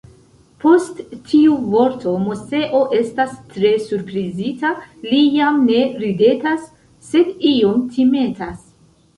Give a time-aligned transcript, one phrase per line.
[0.61, 1.01] Post
[1.31, 4.73] tiu vorto Moseo estas tre surprizita,
[5.13, 6.67] li jam ne ridetas,
[7.11, 8.71] sed iom timetas.